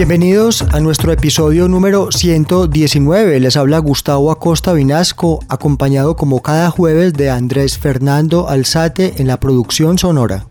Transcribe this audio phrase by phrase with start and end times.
[0.00, 3.38] Bienvenidos a nuestro episodio número 119.
[3.38, 9.38] Les habla Gustavo Acosta Vinasco, acompañado como cada jueves de Andrés Fernando Alzate en la
[9.38, 10.46] producción sonora.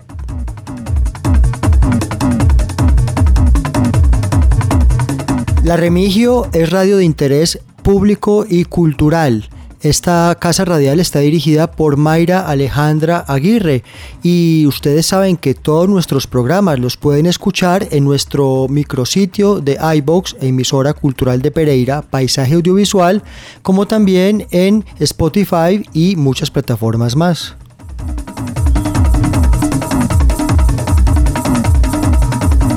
[5.63, 9.50] La Remigio es radio de interés público y cultural.
[9.81, 13.83] Esta casa radial está dirigida por Mayra Alejandra Aguirre
[14.22, 20.35] y ustedes saben que todos nuestros programas los pueden escuchar en nuestro micrositio de iBox,
[20.41, 23.23] emisora cultural de Pereira, Paisaje Audiovisual,
[23.61, 27.56] como también en Spotify y muchas plataformas más.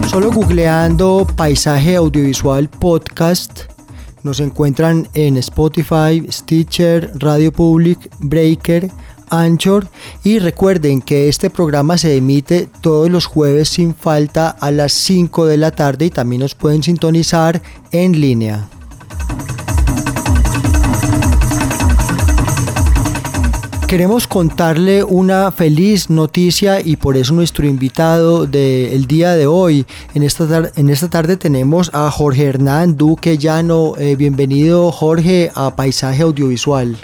[0.09, 3.72] Solo googleando Paisaje Audiovisual Podcast
[4.23, 8.91] nos encuentran en Spotify, Stitcher, Radio Public, Breaker,
[9.31, 9.89] Anchor
[10.23, 15.47] y recuerden que este programa se emite todos los jueves sin falta a las 5
[15.47, 18.69] de la tarde y también nos pueden sintonizar en línea.
[23.93, 30.23] Queremos contarle una feliz noticia y por eso nuestro invitado del día de hoy, en
[30.23, 33.93] esta, en esta tarde tenemos a Jorge Hernán Duque Llano.
[33.99, 36.97] Eh, bienvenido Jorge a Paisaje Audiovisual.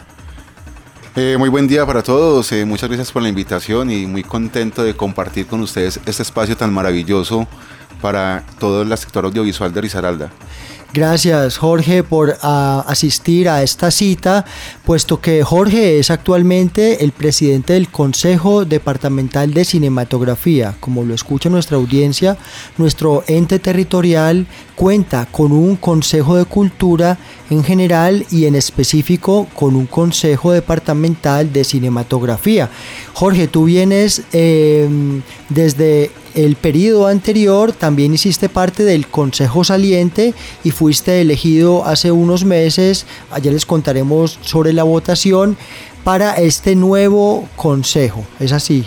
[1.14, 4.82] Eh, muy buen día para todos, eh, muchas gracias por la invitación y muy contento
[4.82, 7.46] de compartir con ustedes este espacio tan maravilloso
[8.00, 10.30] para todo el sector audiovisual de Risaralda.
[10.94, 14.46] Gracias Jorge por ah, asistir a esta cita,
[14.86, 20.76] puesto que Jorge es actualmente el presidente del Consejo Departamental de Cinematografía.
[20.80, 22.38] Como lo escucha nuestra audiencia,
[22.78, 27.18] nuestro ente territorial cuenta con un Consejo de Cultura
[27.50, 32.70] en general y en específico con un Consejo Departamental de Cinematografía.
[33.12, 34.88] Jorge, tú vienes eh,
[35.50, 36.10] desde
[36.44, 43.06] el periodo anterior, también hiciste parte del Consejo Saliente y fuiste elegido hace unos meses,
[43.32, 45.56] allá les contaremos sobre la votación,
[46.04, 48.24] para este nuevo consejo.
[48.38, 48.86] ¿Es así?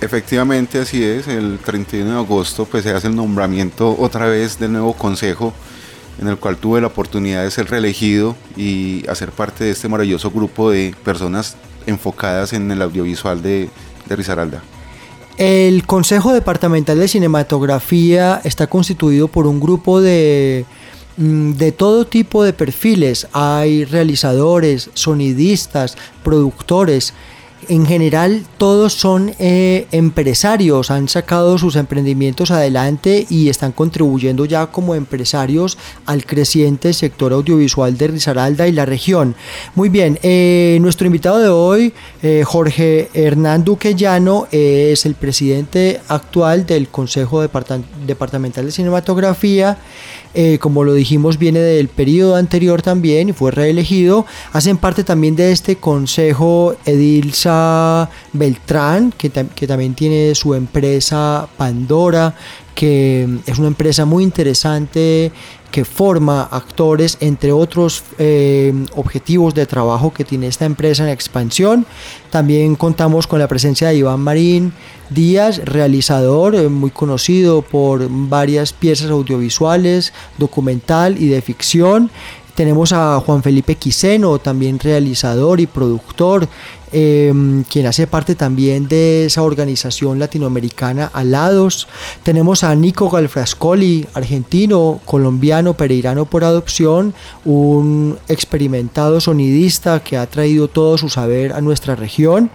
[0.00, 4.72] Efectivamente así es, el 31 de agosto pues se hace el nombramiento otra vez del
[4.72, 5.54] nuevo consejo
[6.20, 10.30] en el cual tuve la oportunidad de ser reelegido y hacer parte de este maravilloso
[10.30, 11.56] grupo de personas
[11.86, 13.70] enfocadas en el audiovisual de,
[14.06, 14.62] de Risaralda.
[15.38, 20.64] El Consejo Departamental de Cinematografía está constituido por un grupo de,
[21.18, 23.28] mm, de todo tipo de perfiles.
[23.32, 27.12] Hay realizadores, sonidistas, productores.
[27.68, 34.66] En general todos son eh, empresarios, han sacado sus emprendimientos adelante y están contribuyendo ya
[34.68, 35.76] como empresarios
[36.06, 39.34] al creciente sector audiovisual de Risaralda y la región.
[39.74, 41.92] Muy bien, eh, nuestro invitado de hoy,
[42.22, 49.78] eh, Jorge Hernán Duque Llano, es el presidente actual del Consejo Departa- Departamental de Cinematografía.
[50.60, 54.26] Como lo dijimos, viene del periodo anterior también y fue reelegido.
[54.52, 57.55] Hacen parte también de este consejo Edilsa
[58.32, 62.34] Beltrán, que, tam- que también tiene su empresa Pandora,
[62.74, 65.32] que mm, es una empresa muy interesante
[65.70, 71.84] que forma actores, entre otros eh, objetivos de trabajo que tiene esta empresa en expansión.
[72.30, 74.72] También contamos con la presencia de Iván Marín
[75.10, 82.10] Díaz, realizador eh, muy conocido por varias piezas audiovisuales, documental y de ficción.
[82.54, 86.48] Tenemos a Juan Felipe Quiseno, también realizador y productor,
[86.92, 91.88] em, quien hace parte también de esa organización latinoamericana Alados.
[92.22, 100.68] Tenemos a Nico Galfrascoli, argentino, colombiano, pereirano por adopción, un experimentado sonidista que ha traído
[100.68, 102.50] todo su saber a nuestra región.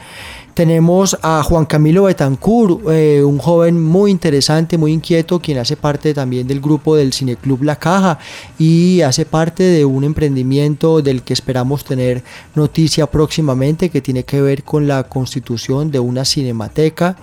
[0.54, 6.14] Tenemos a Juan Camilo Betancourt, eh, un joven muy interesante, muy inquieto, quien hace parte
[6.14, 8.20] también del grupo del Cineclub La Caja
[8.60, 14.42] y hace parte de un emprendimiento del que esperamos tener noticia próximamente que tiene que
[14.42, 17.16] ver con la constitución de una cinemateca.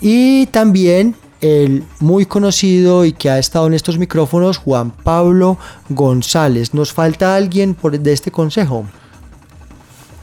[0.00, 5.58] Y también el muy conocido y que ha estado en estos micrófonos, Juan Pablo
[5.90, 6.72] González.
[6.72, 8.86] ¿Nos falta alguien por, de este consejo?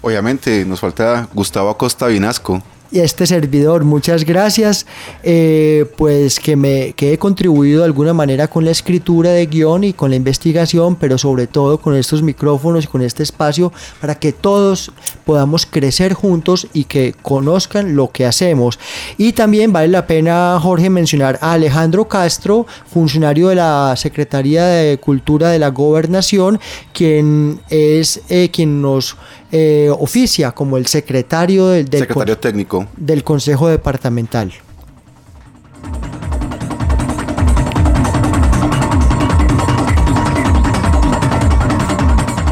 [0.01, 2.62] Obviamente nos falta Gustavo Acosta Vinasco,
[2.92, 3.86] y este servidor.
[3.86, 4.86] Muchas gracias,
[5.24, 9.86] eh, pues que, me, que he contribuido de alguna manera con la escritura de guion
[9.86, 13.71] y con la investigación, pero sobre todo con estos micrófonos y con este espacio
[14.01, 14.92] para que todos
[15.25, 18.77] podamos crecer juntos y que conozcan lo que hacemos.
[19.18, 24.98] Y también vale la pena, Jorge, mencionar a Alejandro Castro, funcionario de la Secretaría de
[24.98, 26.59] Cultura de la Gobernación,
[26.94, 29.15] quien es eh, quien nos
[29.51, 34.53] eh, oficia como el secretario del, secretario técnico del Consejo Departamental.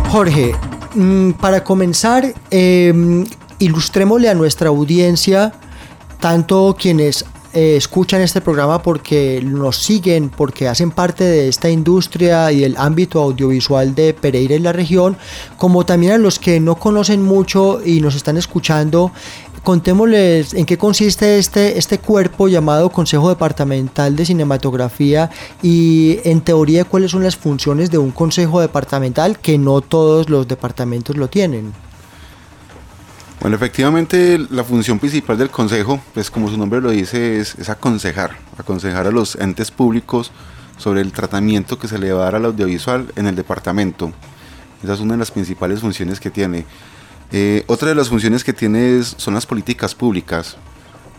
[0.10, 0.56] Jorge,
[0.96, 3.24] mm, para comenzar, eh,
[3.60, 5.54] ilustrémosle a nuestra audiencia,
[6.20, 12.52] tanto quienes eh, escuchan este programa porque nos siguen, porque hacen parte de esta industria
[12.52, 15.18] y del ámbito audiovisual de Pereira y la región,
[15.58, 19.12] como también a los que no conocen mucho y nos están escuchando.
[19.64, 25.30] Contémosles en qué consiste este, este cuerpo llamado Consejo Departamental de Cinematografía
[25.62, 30.48] y en teoría cuáles son las funciones de un Consejo Departamental que no todos los
[30.48, 31.74] departamentos lo tienen.
[33.42, 38.36] Bueno, efectivamente la función principal del Consejo, pues como su nombre lo dice, es, aconsejar,
[38.58, 40.34] aconsejar a los entes públicos
[40.78, 44.12] sobre el tratamiento que se le va a dar al audiovisual en el departamento.
[44.84, 46.66] Esa es una de las principales funciones que tiene.
[47.32, 50.58] Eh, otra de las funciones que tiene son las políticas públicas.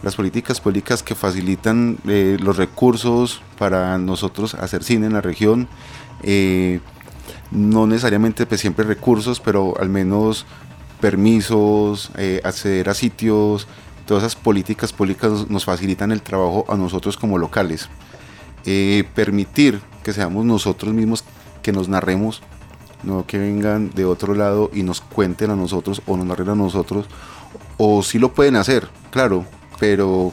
[0.03, 5.69] Las políticas públicas que facilitan eh, los recursos para nosotros hacer cine en la región.
[6.23, 6.81] Eh,
[7.51, 10.45] no necesariamente pues, siempre recursos, pero al menos
[11.01, 13.67] permisos, eh, acceder a sitios,
[14.07, 17.89] todas esas políticas públicas nos facilitan el trabajo a nosotros como locales.
[18.67, 21.25] Eh, permitir que seamos nosotros mismos
[21.63, 22.43] que nos narremos,
[23.03, 26.55] no que vengan de otro lado y nos cuenten a nosotros o nos narren a
[26.55, 27.07] nosotros,
[27.79, 29.47] o si lo pueden hacer, claro,
[29.79, 30.33] pero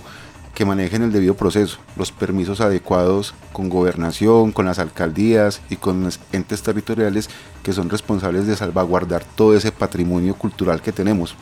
[0.57, 6.09] que manejen el debido proceso, los permisos adecuados con gobernación, con las alcaldías y con
[6.31, 7.30] entes territoriales
[7.62, 11.36] que son responsables de salvaguardar todo ese patrimonio cultural que tenemos.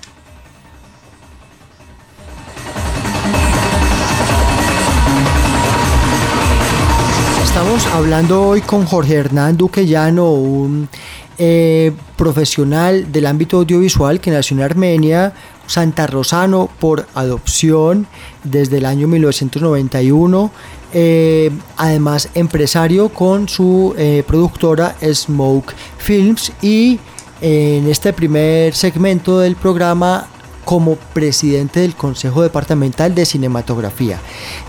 [7.42, 10.90] Estamos hablando hoy con Jorge Hernán Duquellano, un
[11.38, 15.34] eh, profesional del ámbito audiovisual que nació en Armenia,
[15.68, 18.08] Santa Rosano por adopción
[18.44, 20.52] desde el año 1991.
[20.94, 27.00] Eh, además, empresario con su eh, productora Smoke Films y
[27.42, 30.28] en este primer segmento del programa
[30.64, 34.19] como presidente del Consejo Departamental de Cinematografía.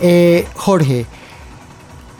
[0.00, 1.06] Eh, Jorge,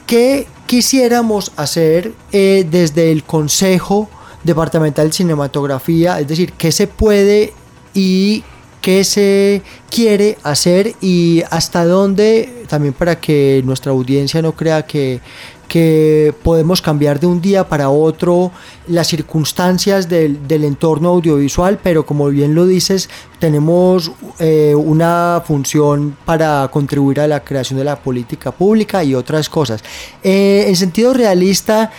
[0.07, 4.09] ¿qué quisiéramos hacer desde el Consejo
[4.45, 6.21] Departamental de Cinematografía?
[6.21, 7.53] Es decir, ¿qué se puede
[7.93, 8.45] y
[8.87, 15.21] qué se quiere hacer y hasta dónde, también para que nuestra audiencia no crea que,
[15.67, 18.53] que podemos cambiar de un día para otro
[18.87, 26.69] las circunstancias del, entorno audiovisual, pero como bien lo dices, tenemos eh, una función para
[26.73, 29.83] contribuir a la creación de la política pública y otras cosas.
[30.23, 31.91] Eh, en sentido realista,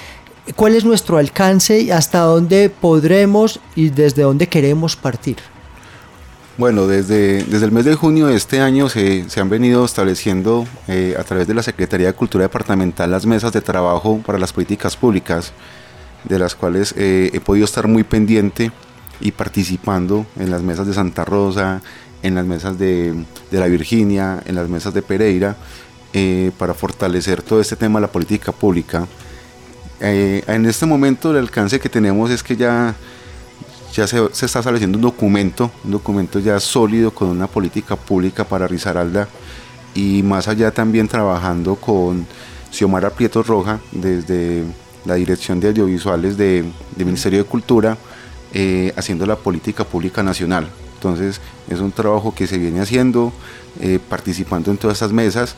[0.56, 5.36] ¿cuál es nuestro alcance y hasta dónde podremos y desde dónde queremos partir?
[6.58, 11.16] Bueno, desde, desde el mes de junio de este año se, han venido estableciendo eh,
[11.16, 14.98] a través de la Secretaría de Cultura Departamental las mesas de trabajo para las políticas
[14.98, 15.54] públicas,
[16.24, 18.72] de las cuales eh, he podido estar muy pendiente
[19.20, 21.84] y participando en las mesas de Santa Rosa,
[22.24, 23.14] en las mesas de,
[23.52, 25.56] la Virginia, en las mesas de Pereira,
[26.14, 29.06] eh, para fortalecer todo este tema de la política pública.
[30.00, 32.96] en este momento el alcance que tenemos es que ya
[33.98, 38.68] ya se, está estableciendo un documento, un documento ya sólido con una política pública para
[38.68, 39.28] Risaralda
[39.96, 42.28] y más allá también trabajando con
[42.70, 44.66] Xiomara Prieto Roja desde,
[45.04, 47.98] la dirección de audiovisuales del Ministerio de Cultura,
[48.54, 50.68] eh, haciendo la política pública nacional.
[50.94, 53.34] Entonces es un trabajo que se viene haciendo,
[53.80, 55.56] eh, participando en todas estas mesas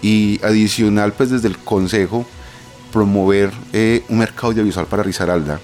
[0.00, 2.24] y adicional pues desde el Consejo
[2.90, 5.60] promover eh, un mercado audiovisual para Risaralda.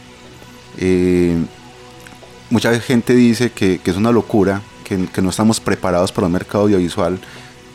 [2.50, 6.64] Mucha gente dice que, es una locura, que, que, no estamos preparados para un mercado
[6.64, 7.18] audiovisual,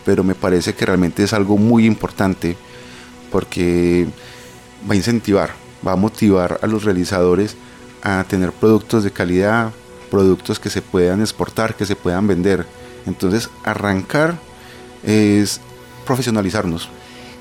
[0.06, 2.56] pero me parece que realmente es algo muy importante
[3.32, 4.08] porque
[4.88, 5.52] va a incentivar,
[5.86, 7.56] va a motivar a los realizadores
[8.04, 9.72] a tener productos de calidad,
[10.12, 12.66] productos que se puedan exportar, que se puedan vender.
[13.06, 14.38] Entonces, arrancar
[15.04, 15.60] es
[16.06, 16.90] profesionalizarnos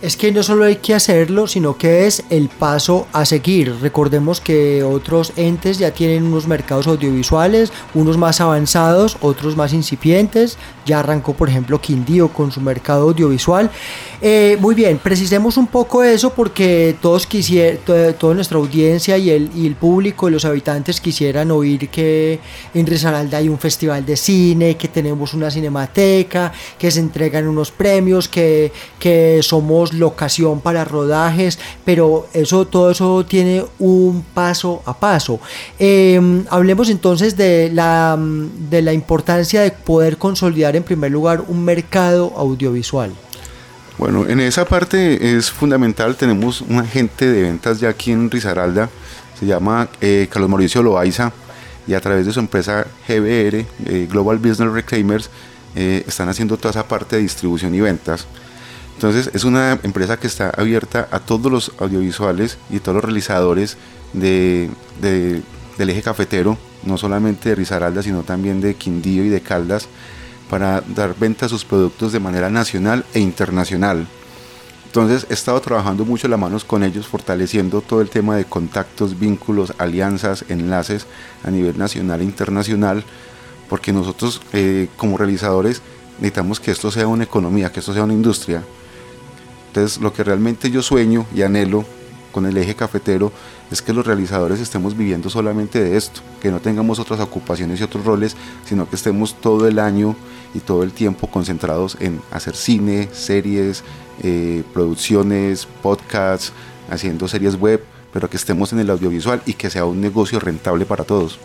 [0.05, 3.75] es que no solo hay que hacerlo, sino que es el paso a seguir.
[3.81, 10.59] Recordemos que otros entes ya tienen unos mercados audiovisuales, unos más avanzados, otros más incipientes.
[10.85, 13.71] Ya arrancó, por ejemplo, Quindío con su mercado audiovisual.
[14.21, 17.79] Eh, muy bien, precisemos un poco eso porque todos quisieran,
[18.19, 22.41] toda nuestra audiencia y el, y el público los habitantes quisieran oír que
[22.75, 27.71] en Risaralda hay un festival de cine, que tenemos una cinemateca, que se entregan unos
[27.71, 34.99] premios, que, que somos locación para rodajes, pero eso, todo eso tiene un paso a
[34.99, 35.41] paso.
[35.79, 41.65] Em, hablemos entonces de la, de la importancia de poder consolidar en primer lugar un
[41.65, 43.13] mercado audiovisual.
[43.97, 48.91] Bueno, en esa parte es fundamental, tenemos un agente de ventas ya aquí en Risaralda,
[49.39, 51.33] se llama eh, Carlos Mauricio Loaiza,
[51.87, 55.31] y a través de su empresa GBR, eh, Global Business Reclaimers,
[55.77, 58.27] eh, están haciendo toda esa parte de distribución y ventas.
[58.95, 63.77] Entonces es una empresa que está abierta a todos los audiovisuales y todos los realizadores
[64.13, 64.71] de,
[65.01, 69.89] del eje cafetero, no solamente de Risaralda, sino también de Quindío y de Caldas,
[70.49, 74.07] para dar venta a sus productos de manera nacional e internacional.
[74.87, 79.19] Entonces he estado trabajando mucho la manos con ellos, fortaleciendo todo el tema de contactos,
[79.19, 81.07] vínculos, alianzas, enlaces
[81.43, 83.03] a nivel nacional e internacional,
[83.69, 85.83] porque nosotros eh, como realizadores
[86.19, 88.63] necesitamos que esto sea una economía, que esto sea una industria,
[89.75, 91.85] entonces, lo que realmente yo sueño y anhelo
[92.31, 93.33] con el eje cafetero
[93.73, 97.83] es que los realizadores estemos viviendo solamente de esto, que no tengamos otras ocupaciones y
[97.83, 100.15] otros roles, sino que estemos todo el año
[100.55, 103.83] y todo el tiempo concentrados en hacer cine, series,
[104.23, 106.53] eh, producciones, podcasts,
[106.89, 110.87] haciendo series web, pero que estemos en el audiovisual y que sea un negocio rentable
[110.87, 111.41] para todos.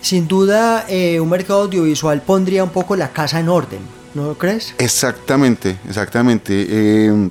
[0.00, 3.80] Sin duda, eh, un mercado audiovisual pondría un poco la casa en orden,
[4.14, 4.76] ¿no lo crees?
[4.78, 6.66] Exactamente, exactamente.
[6.68, 7.30] Eh,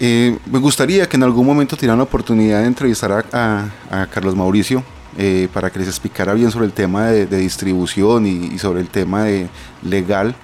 [0.00, 4.82] me gustaría que en algún momento tuvieran la oportunidad de entrevistar a, Carlos Mauricio
[5.16, 9.24] eh, para que les explicara bien sobre el tema de, distribución y, sobre el tema
[9.24, 9.48] de
[9.82, 10.34] legal,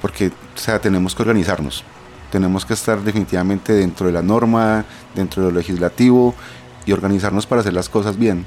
[0.00, 1.84] porque o sea, tenemos que organizarnos,
[2.30, 4.84] tenemos que estar definitivamente dentro de la norma,
[5.14, 6.34] dentro de lo legislativo
[6.86, 8.46] y organizarnos para hacer las cosas bien,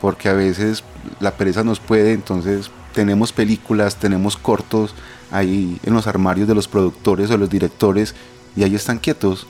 [0.00, 0.84] porque a veces
[1.20, 4.94] la pereza nos puede, entonces tenemos películas, tenemos cortos
[5.30, 8.14] ahí en los armarios de los productores o los directores
[8.54, 9.46] y ahí están quietos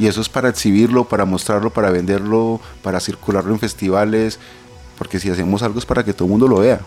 [0.00, 4.38] y eso es para exhibirlo, para mostrarlo, para venderlo, para circularlo en festivales,
[4.96, 6.80] porque si hacemos algo es para que todo el mundo lo vea.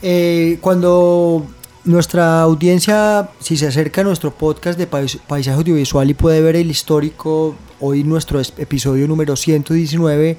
[0.00, 1.44] Eh, cuando
[1.82, 6.70] nuestra audiencia, si se acerca a nuestro podcast de paisaje audiovisual y puede ver el
[6.70, 10.38] histórico, hoy nuestro episodio número 119,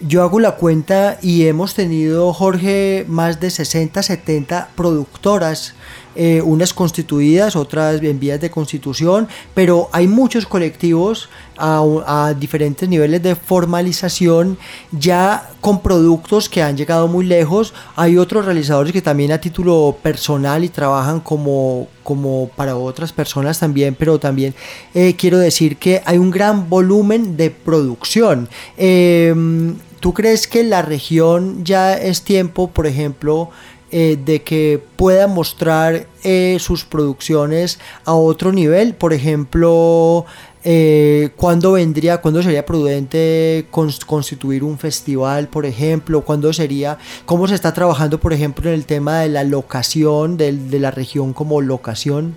[0.00, 5.74] yo hago la cuenta y hemos tenido, Jorge, más de 60, 70 productoras
[6.14, 13.22] eh, unas constituidas, otras en vías de constitución, pero hay muchos colectivos a, diferentes niveles
[13.22, 14.58] de formalización
[14.90, 17.72] ya con productos que han llegado muy lejos.
[17.96, 23.58] Hay otros realizadores que también a título personal y trabajan como, como para otras personas
[23.58, 24.54] también, pero también
[24.94, 28.48] eh, quiero decir que hay un gran volumen de producción.
[28.76, 33.50] Em, ¿Tú crees que la región ya es tiempo, por ejemplo,
[33.94, 38.94] eh, de que pueda mostrar eh, sus producciones a otro nivel.
[38.94, 40.24] Por ejemplo,
[40.64, 46.22] eh, ¿cuándo vendría, cuándo sería prudente constituir un festival, por ejemplo?
[46.22, 46.96] ¿Cuándo sería,
[47.26, 51.34] cómo se está trabajando, por ejemplo, en el tema de la locación, de, la región
[51.34, 52.34] como locación?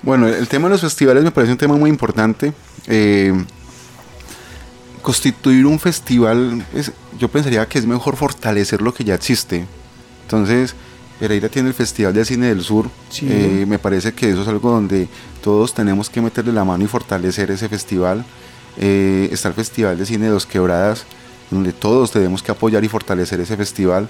[0.00, 2.54] Bueno, el tema de los festivales me parece un tema muy importante.
[5.02, 6.64] constituir un festival,
[7.18, 9.66] yo pensaría que es mejor fortalecer lo que ya existe.
[10.24, 10.74] Entonces,
[11.18, 12.90] Pereira tiene el Festival de Cine del Sur.
[13.22, 15.08] Eh, me parece que eso es algo donde
[15.42, 18.24] todos tenemos que meterle la mano y fortalecer ese festival.
[18.76, 21.04] Eh, está el Festival de Cine de Dos Quebradas,
[21.50, 24.08] donde todos tenemos que apoyar y fortalecer ese festival.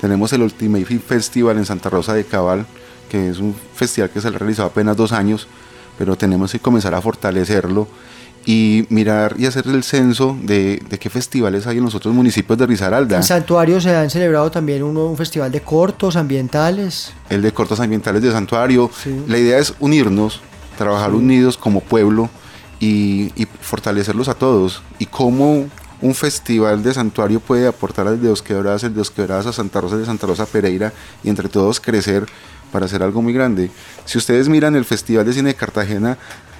[0.00, 2.66] Tenemos el Ultimate Film Festival en Santa Rosa de Cabal,
[3.08, 5.46] que es un festival que se ha realizado apenas dos años,
[5.98, 7.86] pero tenemos que comenzar a fortalecerlo.
[8.46, 12.58] Y mirar y hacer el censo de, de, qué festivales hay en los otros municipios
[12.58, 13.16] de Risaralda.
[13.16, 17.12] En Santuario se han celebrado también uno, un festival de cortos ambientales.
[17.28, 18.90] El de cortos ambientales de Santuario.
[19.26, 20.40] La idea es unirnos,
[20.78, 22.30] trabajar unidos como pueblo
[22.78, 24.82] y, y, fortalecerlos a todos.
[24.98, 25.66] Y cómo
[26.02, 29.52] un festival de Santuario puede aportar al de Dos Quebradas, el de Dos Quebradas a
[29.52, 30.92] Santa Rosa de Santa Rosa Pereira
[31.22, 32.26] y entre todos crecer
[32.72, 33.70] para hacer algo muy grande.
[34.04, 36.16] Si ustedes miran el Festival de Cine de Cartagena,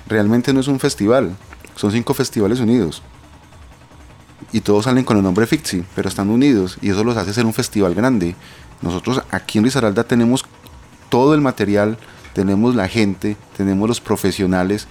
[0.06, 1.36] realmente no es un festival,
[1.76, 3.02] son cinco festivales unidos.
[4.52, 7.46] Y todos salen con el nombre Fixi, pero están unidos y eso los hace ser
[7.46, 8.34] un festival grande.
[8.82, 10.44] Nosotros aquí en Risaralda tenemos
[11.08, 11.98] todo el material,
[12.32, 14.86] tenemos la gente, tenemos los profesionales,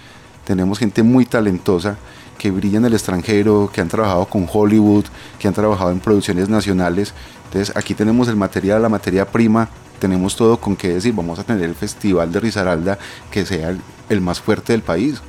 [0.45, 1.97] tenemos gente muy talentosa
[2.37, 5.05] que brilla en el extranjero, que han trabajado con Hollywood,
[5.37, 7.13] que han trabajado en producciones nacionales.
[7.45, 9.69] Entonces aquí tenemos el material, la materia prima,
[9.99, 11.13] tenemos todo con qué decir.
[11.13, 12.97] Vamos a tener el festival de Risaralda
[13.29, 15.21] que sea el, el más fuerte del país.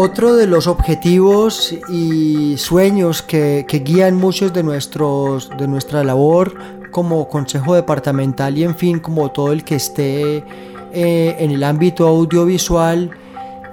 [0.00, 6.54] Otro de los objetivos y sueños que, guían muchos de, nuestros, de nuestra labor
[6.92, 10.44] como consejo departamental y en fin como todo el que esté
[10.92, 13.10] eh, en el ámbito audiovisual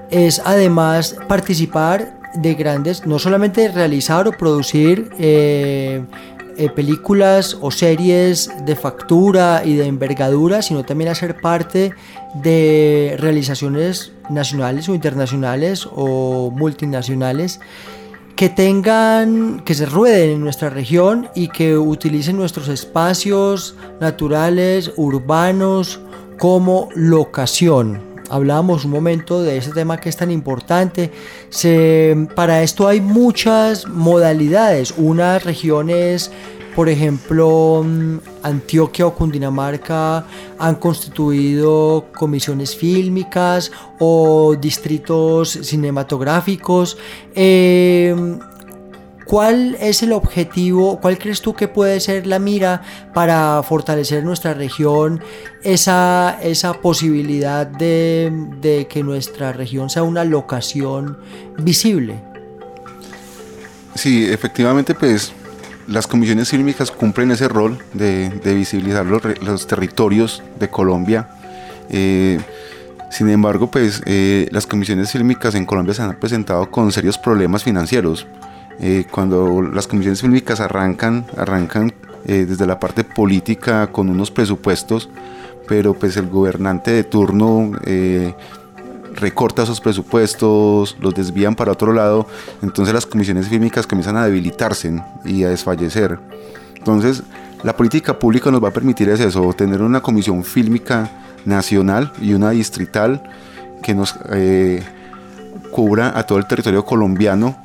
[0.09, 6.03] es además participar de grandes, no solamente realizar o producir eh,
[6.57, 11.93] eh, películas o series de factura y de envergadura, sino también hacer parte
[12.35, 17.59] de realizaciones nacionales o internacionales o multinacionales
[18.35, 26.01] que tengan, que se rueden en nuestra región y que utilicen nuestros espacios naturales, urbanos,
[26.37, 28.14] como locación.
[28.29, 31.11] Hablábamos un momento de ese tema que es tan importante.
[32.35, 34.93] Para esto hay muchas modalidades.
[34.97, 36.31] Unas regiones
[36.75, 40.25] por ejemplo, mm, Antioquia o Cundinamarca
[40.59, 46.97] han constituido comisiones fílmicas o distritos cinematográficos.
[47.33, 48.37] Em,
[49.25, 50.99] ¿Cuál es el objetivo?
[51.01, 52.83] ¿Cuál crees tú que puede ser la mira
[53.13, 55.21] para fortalecer nuestra región?
[55.63, 61.17] Esa, esa posibilidad de, que nuestra región sea una locación
[61.57, 62.21] visible.
[63.95, 65.33] Sí, efectivamente, pues
[65.87, 71.29] las comisiones fílmicas cumplen ese rol de, visibilizar los, territorios de Colombia.
[71.89, 72.39] Eh,
[73.09, 77.63] sin embargo, pues eh, las comisiones fílmicas en Colombia se han presentado con serios problemas
[77.63, 78.27] financieros.
[78.79, 81.93] Eh, cuando las comisiones fílmicas arrancan, arrancan
[82.25, 85.09] desde la parte política con unos presupuestos,
[85.67, 87.71] pero pues el gobernante de turno
[89.15, 92.27] recorta esos presupuestos, los desvían para otro lado,
[92.61, 96.19] entonces las comisiones fílmicas comienzan a debilitarse y a desfallecer.
[96.75, 97.23] Entonces,
[97.63, 101.09] la política pública nos va a permitir eso, tener una comisión fílmica
[101.45, 103.23] nacional y una distrital
[103.81, 104.83] que nos eh,
[105.71, 107.64] cubra a todo el territorio colombiano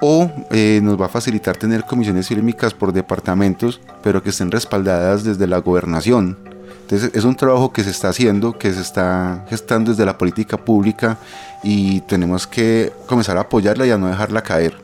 [0.00, 5.24] o eh, nos va a facilitar tener comisiones fílmicas por departamentos, pero que estén respaldadas
[5.24, 6.38] desde la gobernación.
[6.82, 10.56] Entonces es un trabajo que se está haciendo, que se está gestando desde la política
[10.56, 11.18] pública
[11.62, 14.74] y tenemos que comenzar a apoyarla y a no dejarla caer.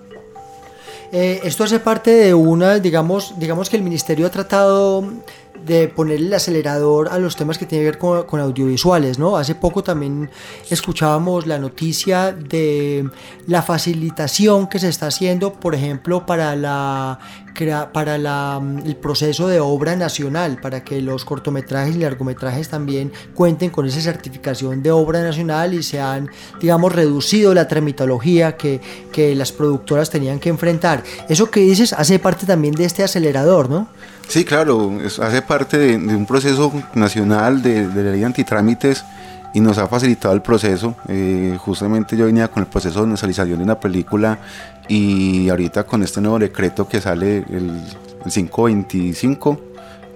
[1.12, 5.04] Eh, esto hace parte de una, digamos, digamos que el ministerio ha tratado
[5.64, 9.36] de ponerle el acelerador a los temas que tienen que ver con, audiovisuales, ¿no?
[9.36, 10.30] Hace poco también
[10.70, 13.08] escuchábamos la noticia de
[13.46, 17.18] la facilitación que se está haciendo, por ejemplo, para la
[17.92, 23.70] para la, el proceso de obra nacional, para que los cortometrajes y largometrajes también cuenten
[23.70, 26.28] con esa certificación de obra nacional y se han,
[26.60, 28.80] digamos, reducido la tramitología que,
[29.12, 31.04] que las productoras tenían que enfrentar.
[31.28, 33.88] Eso que dices hace parte también de este acelerador, ¿no?
[34.28, 39.04] Sí, claro, hace parte de, un proceso nacional de, de, ley antitrámites
[39.54, 40.96] y nos ha facilitado el proceso.
[41.08, 44.38] Eh, justamente yo venía con el proceso de nacionalización de una película
[44.88, 47.80] y ahorita con este nuevo decreto que sale el,
[48.24, 49.60] 525,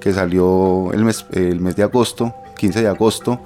[0.00, 3.40] que salió el mes, el mes de agosto, 15 de agosto,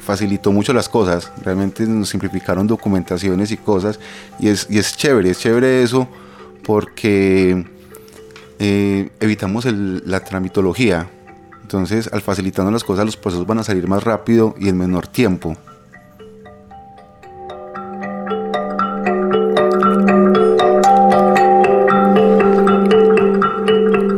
[0.00, 3.98] facilitó mucho las cosas, realmente nos simplificaron documentaciones y cosas
[4.38, 6.06] y es, y es chévere, es chévere eso
[6.62, 7.75] porque
[8.58, 11.08] eh, evitamos la tramitología.
[11.62, 15.08] Entonces, al facilitarnos las cosas, los procesos van a salir más rápido y en menor
[15.08, 15.56] tiempo.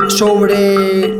[0.08, 1.14] Sobre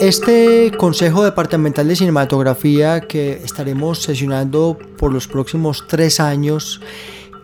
[0.00, 6.80] este Consejo Departamental de Cinematografía que estaremos sesionando por los próximos tres años,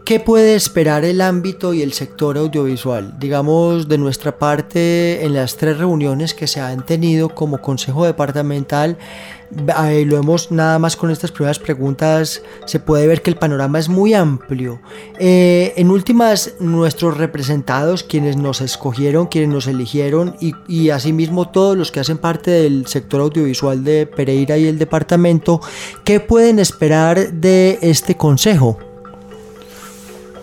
[0.04, 3.20] ¿Qué puede esperar el ámbito y el sector audiovisual?
[3.20, 8.98] Digamos, de nuestra parte, en las tres reuniones que se han tenido como Consejo Departamental,
[9.54, 13.88] lo hemos nada más con estas primeras preguntas, se puede ver que el panorama es
[13.88, 14.80] muy amplio.
[15.20, 21.92] Eh, en últimas, nuestros representados, quienes nos escogieron, quienes nos eligieron y asimismo todos los
[21.92, 25.60] que hacen parte del sector audiovisual de Pereira y el departamento,
[26.02, 28.91] ¿qué pueden esperar de este consejo?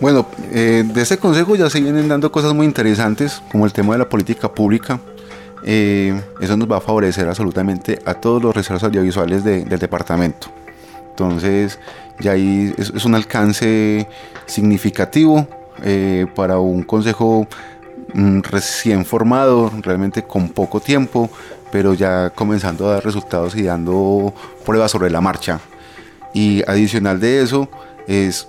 [0.00, 3.92] Bueno, eh, de ese consejo ya se vienen dando cosas muy interesantes, como el tema
[3.92, 4.98] de la política pública.
[5.62, 10.48] Eh, eso nos va a favorecer absolutamente a todos los reservas audiovisuales del departamento.
[11.10, 11.78] Entonces,
[12.18, 14.08] ya ahí es, un alcance
[14.46, 15.46] significativo
[15.82, 17.46] eh, para un consejo
[18.14, 21.28] mm, recién formado, realmente con poco tiempo,
[21.70, 24.32] pero ya comenzando a dar resultados y dando
[24.64, 25.60] pruebas sobre la marcha.
[26.32, 27.68] Y adicional de eso,
[28.06, 28.46] es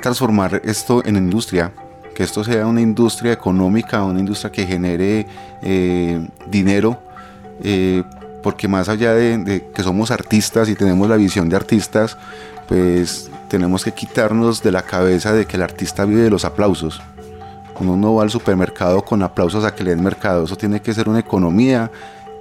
[0.00, 1.72] transformar esto en industria,
[2.14, 5.26] que esto sea una industria económica, una industria que genere
[5.62, 6.98] eh, dinero,
[7.62, 8.02] eh,
[8.42, 12.16] porque más allá de, que somos artistas y tenemos la visión de artistas,
[12.68, 17.00] pues tenemos que quitarnos de la cabeza de que el artista vive de los aplausos.
[17.78, 20.92] Uno no va al supermercado con aplausos a que le den mercado, eso tiene que
[20.92, 21.90] ser una economía,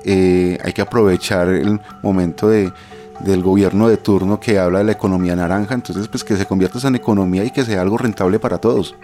[0.04, 2.72] eh, hay que aprovechar el momento de,
[3.19, 6.86] del gobierno de turno que habla de la economía naranja, entonces pues que se convierta
[6.88, 8.95] en economía y que sea algo rentable para todos.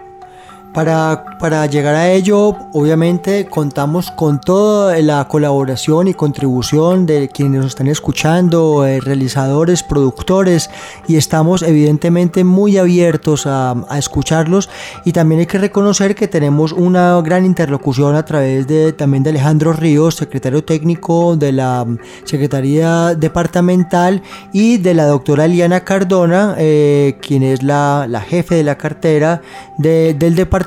[0.75, 7.67] Para, llegar a ello, obviamente contamos con toda la colaboración y contribución de quienes nos
[7.67, 10.69] están escuchando, eh, realizadores, productores,
[11.07, 14.69] y estamos evidentemente muy abiertos a, escucharlos.
[15.05, 19.29] Y también hay que reconocer que tenemos una gran interlocución a través de también de
[19.29, 21.87] Alejandro Ríos, secretario técnico de la
[22.25, 28.77] Secretaría Departamental, y de la doctora Liana Cardona, eh, quien es la, jefe de la
[28.77, 29.41] cartera
[29.77, 30.64] del departamento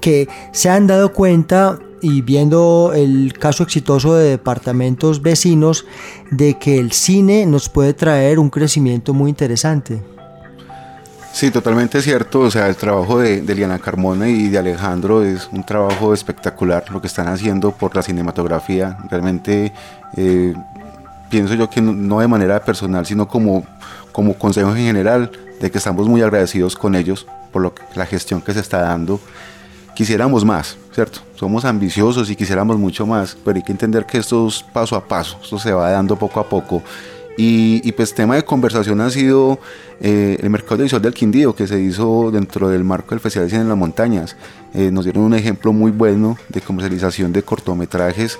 [0.00, 5.84] que se han dado cuenta y viendo el caso exitoso de departamentos vecinos
[6.30, 10.02] de que el cine nos puede traer un crecimiento muy interesante.
[11.32, 12.40] Sí, totalmente cierto.
[12.40, 17.00] O sea, el trabajo de, Liana Carmona y de Alejandro es un trabajo espectacular lo
[17.00, 18.98] que están haciendo por la cinematografía.
[19.08, 19.72] Realmente
[20.16, 20.54] eh,
[21.30, 23.64] pienso yo que no de manera personal, sino como,
[24.12, 28.40] como consejo en general, de que estamos muy agradecidos con ellos por lo la gestión
[28.40, 29.20] que se está dando.
[29.94, 31.20] Quisiéramos más, ¿cierto?
[31.34, 35.06] Somos ambiciosos y quisiéramos mucho más, pero hay que entender que esto es paso a
[35.06, 36.82] paso, esto se va dando poco a poco.
[37.36, 39.58] Y, pues tema de conversación ha sido
[40.00, 43.46] eh, el mercado de visual del Quindío que se hizo dentro del marco del Festival
[43.46, 44.36] de Cine en las Montañas.
[44.74, 48.38] Eh, nos dieron un ejemplo muy bueno de comercialización de cortometrajes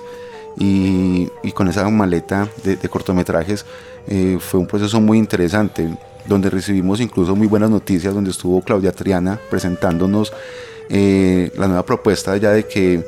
[0.57, 3.65] y, con esa maleta de, cortometrajes
[4.07, 5.89] eh, fue un proceso muy interesante
[6.27, 10.31] donde recibimos incluso muy buenas noticias, donde estuvo Claudia Triana presentándonos
[10.89, 13.05] eh, la nueva propuesta ya de que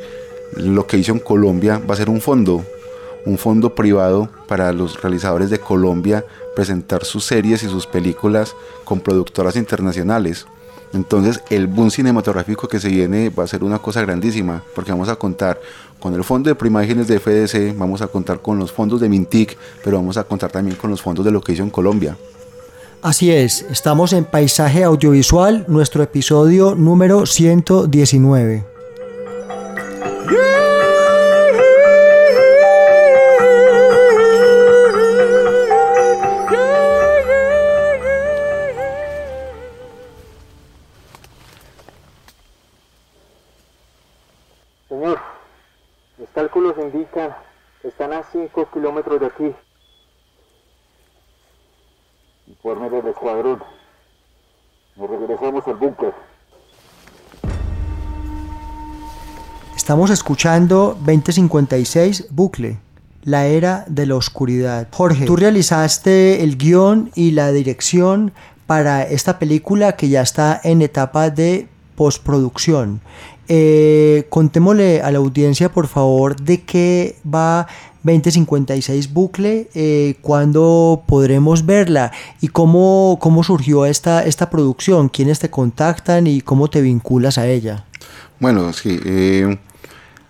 [0.56, 2.64] lo que hizo en Colombia va a ser un fondo,
[3.26, 9.00] un fondo privado para los realizadores de Colombia presentar sus series y sus películas con
[9.00, 10.46] productoras internacionales.
[10.94, 15.10] Entonces el boom cinematográfico que se viene va a ser una cosa grandísima, porque vamos
[15.10, 15.60] a contar
[16.00, 19.58] con el fondo de Primágenes de FDC, vamos a contar con los fondos de Mintic,
[19.84, 22.16] pero vamos a contar también con los fondos de lo que hizo en Colombia.
[23.04, 28.64] Así es, estamos en Paisaje Audiovisual, nuestro episodio número 119.
[30.30, 30.63] Señor,
[59.94, 62.80] Estamos escuchando 2056 Bucle,
[63.26, 64.88] la era de la oscuridad.
[64.92, 68.32] Jorge, tú realizaste el guion y la dirección
[68.66, 73.02] para esta película que ya está en etapa de postproducción.
[73.48, 77.68] Eh, contémosle a la audiencia, por favor, de qué va
[78.02, 85.52] 2056 Bucle, eh, cuándo podremos verla y cómo, cómo surgió esta, esta producción, quiénes te
[85.52, 87.86] contactan y cómo te vinculas a ella.
[88.40, 89.56] Bueno, sí, eh,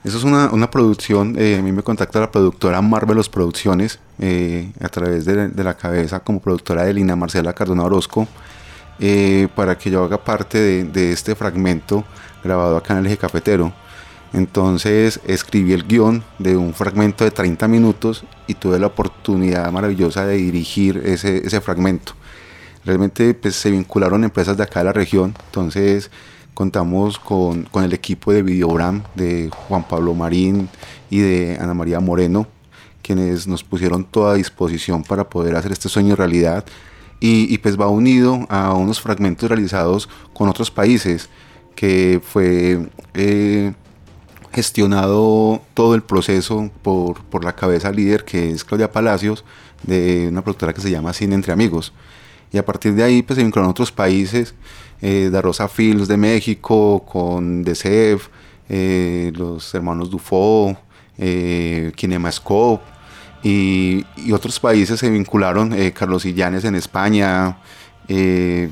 [0.04, 4.72] eso es una, una producción, eh, a mí me contacta la productora Marvelos Producciones, eh,
[4.82, 8.28] a través de, la cabeza como productora de Lina Marcela Cardona Orozco,
[9.00, 12.04] eh, para que yo haga parte de, de, este fragmento
[12.44, 13.72] grabado acá en el eje cafetero.
[14.34, 20.26] Entonces escribí el guion de un fragmento de 30 minutos y tuve la oportunidad maravillosa
[20.26, 22.14] de dirigir ese, ese fragmento.
[22.84, 26.12] Realmente pues, se vincularon empresas de acá de la región, entonces
[26.54, 30.70] contamos con, con el equipo de Videobram de Juan Pablo Marín
[31.10, 32.48] y de Ana María Moreno,
[33.02, 36.66] quienes nos pusieron toda disposición para poder hacer este sueño realidad.
[37.20, 41.30] Y, y, pues va unido a unos fragmentos realizados con otros países
[41.74, 43.74] que fue eh,
[44.52, 49.46] gestionado todo el proceso por, por, la cabeza líder que es Claudia Palacios
[49.84, 51.94] de una productora que se llama Cine Entre Amigos
[52.54, 54.56] y a partir de ahí pues se vincularon otros países
[55.02, 55.30] eh,
[55.74, 58.30] Films de México con DCF
[58.70, 60.78] eh, los hermanos Dufo
[61.18, 62.94] eh, Kinemascope
[63.44, 67.58] y, otros países se vincularon, eh, Carlos Illanes en España,
[68.08, 68.70] eh,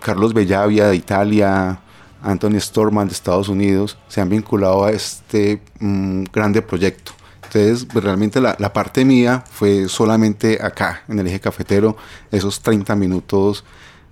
[0.00, 1.80] Carlos Bellavia de Italia,
[2.22, 7.12] Anthony Storman de Estados Unidos, se han vinculado a este mm, grande proyecto.
[7.54, 11.98] Entonces, pues, realmente la, parte mía fue solamente acá, en el eje cafetero,
[12.30, 13.64] esos 30 minutos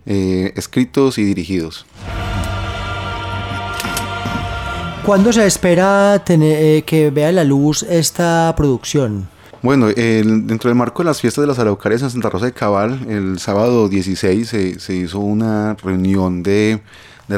[0.05, 1.87] eh, escritos y dirigidos.
[5.07, 9.27] ¿Cuándo se espera tener, que vea la luz esta producción?
[9.63, 13.07] Bueno, dentro del marco de las fiestas de las Araucarias en Santa Rosa de Cabal,
[13.09, 16.83] el sábado 16 se, hizo una reunión de,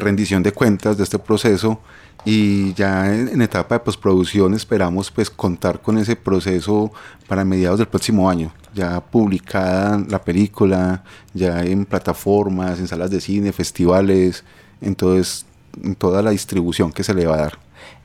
[0.00, 1.80] rendición de cuentas de este proceso
[2.24, 6.92] y ya en, etapa de postproducción esperamos pues contar con ese proceso
[7.26, 11.02] para mediados del próximo año, ya publicada la película,
[11.34, 14.44] ya en plataformas, en salas de cine, festivales,
[14.80, 15.46] entonces
[15.82, 17.58] en toda la distribución que se le va a dar.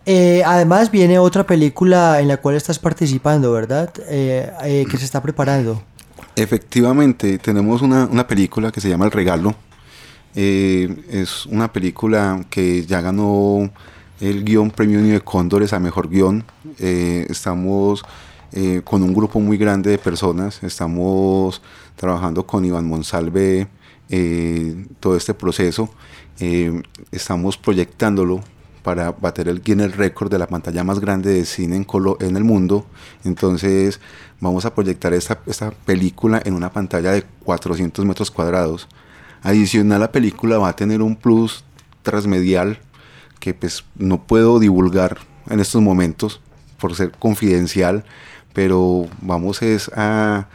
[0.05, 3.91] Eh, además viene otra película en la cual estás participando, ¿verdad?
[4.07, 5.83] Eh, eh, que se está preparando.
[6.37, 9.55] Efectivamente, tenemos una, película que se llama El Regalo.
[10.39, 13.71] Es una película que ya ganó
[14.19, 16.43] el guion Premio de Cóndores a Mejor Guión.
[16.77, 18.05] estamos
[18.83, 20.61] con un grupo muy grande de personas.
[20.61, 21.61] Estamos
[21.95, 23.67] trabajando con Iván Monsalve
[24.99, 25.89] todo este proceso.
[27.11, 28.43] estamos proyectándolo
[28.83, 31.87] para bater el Guinness Record de la pantalla más grande de cine en,
[32.19, 32.85] en el mundo.
[33.23, 33.99] Entonces
[34.39, 38.87] vamos a proyectar esta, esta película en una pantalla de 400 metros cuadrados.
[39.43, 41.63] Adicional, la película va a tener un plus
[42.03, 42.79] transmedial
[43.39, 45.17] que pues no puedo divulgar
[45.49, 46.41] en estos momentos
[46.79, 48.03] por ser confidencial,
[48.53, 50.47] pero vamos es a,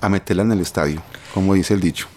[0.00, 1.02] a meterla en el estadio,
[1.34, 2.08] como dice el dicho.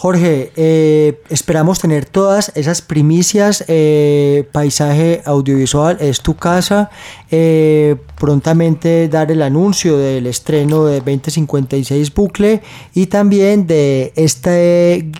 [0.00, 3.64] Jorge, eh, esperamos tener todas esas primicias.
[3.66, 6.88] Eh, paisaje audiovisual es tu casa.
[7.32, 12.62] Eh, prontamente dar el anuncio del estreno de 2056 Bucle
[12.94, 15.10] y también de este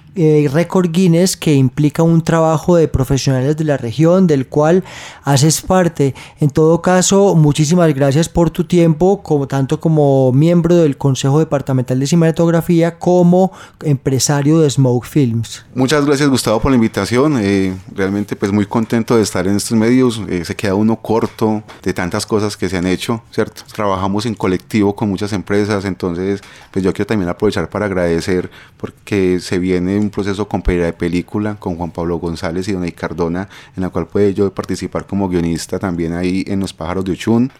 [0.50, 4.84] récord Guinness que implica un trabajo de profesionales de la región del cual
[5.24, 6.14] haces parte.
[6.40, 12.00] En todo caso, muchísimas gracias por tu tiempo, como, tanto como miembro del Consejo Departamental
[12.00, 13.52] de Cinematografía como
[13.82, 15.64] empresario de Smoke Films.
[15.74, 17.38] Muchas gracias Gustavo por la invitación.
[17.40, 20.20] Eh, realmente pues muy contento de estar en estos medios.
[20.28, 23.62] Eh, se queda uno corto de tantas cosas que se han hecho, ¿cierto?
[23.72, 29.40] Trabajamos en colectivo con muchas empresas, entonces pues yo quiero también aprovechar para agradecer porque
[29.40, 33.82] se viene un proceso con de película con Juan Pablo González y Donay Cardona, en
[33.82, 37.52] la cual puede yo participar como guionista también ahí en Los Pájaros de Uchún.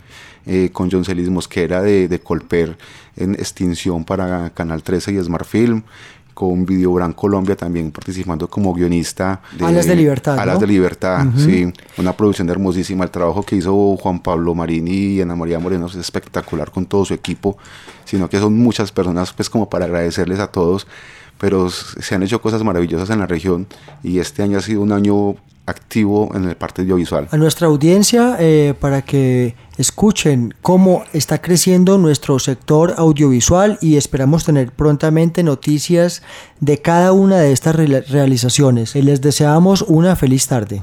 [0.46, 2.78] Eh, con John Celis Mosquera de, de, Colper
[3.16, 5.82] en Extinción para Canal 13 y Smart Film,
[6.32, 9.42] con Videobran Colombia también participando como guionista.
[9.58, 10.38] De, Alas de Libertad.
[10.38, 11.70] Alas de Libertad, sí.
[11.98, 13.04] Una producción hermosísima.
[13.04, 17.04] El trabajo que hizo Juan Pablo Marini y Ana María Moreno es espectacular con todo
[17.04, 17.58] su equipo,
[18.06, 20.86] sino que son muchas personas, pues como para agradecerles a todos
[21.38, 23.66] pero se han hecho cosas maravillosas en la región
[24.02, 25.36] y este año ha sido un año
[25.68, 27.28] activo en el parte audiovisual.
[27.30, 34.44] A nuestra audiencia, eh, para que escuchen cómo está creciendo nuestro sector audiovisual y esperamos
[34.44, 36.22] tener prontamente noticias
[36.60, 38.94] de cada una de estas realizaciones.
[38.94, 40.82] Les deseamos una feliz tarde.